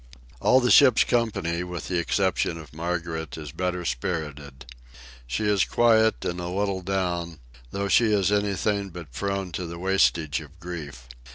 All 0.39 0.59
the 0.59 0.71
ship's 0.71 1.03
company, 1.03 1.63
with 1.63 1.87
the 1.87 1.99
exception 1.99 2.57
of 2.57 2.73
Margaret, 2.73 3.37
is 3.37 3.51
better 3.51 3.85
spirited. 3.85 4.65
She 5.27 5.43
is 5.45 5.63
quiet, 5.63 6.25
and 6.25 6.39
a 6.39 6.47
little 6.47 6.81
down, 6.81 7.37
though 7.69 7.87
she 7.87 8.11
is 8.11 8.31
anything 8.31 8.89
but 8.89 9.11
prone 9.13 9.51
to 9.51 9.67
the 9.67 9.77
wastage 9.77 10.41
of 10.41 10.59
grief. 10.59 11.07